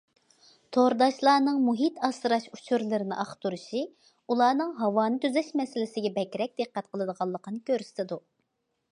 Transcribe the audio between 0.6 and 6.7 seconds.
تورداشلارنىڭ مۇھىت ئاسراش ئۇچۇرلىرىنى ئاختۇرۇشى ئۇلارنىڭ ھاۋانى تۈزەش مەسىلىسىگە بەكرەك